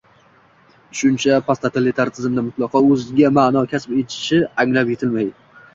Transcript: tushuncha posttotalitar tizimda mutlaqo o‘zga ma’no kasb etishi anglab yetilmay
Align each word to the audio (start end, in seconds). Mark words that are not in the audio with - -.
tushuncha 0.91 1.37
posttotalitar 1.49 2.09
tizimda 2.15 2.45
mutlaqo 2.49 2.83
o‘zga 2.95 3.33
ma’no 3.41 3.65
kasb 3.77 3.95
etishi 4.05 4.43
anglab 4.67 4.93
yetilmay 4.97 5.33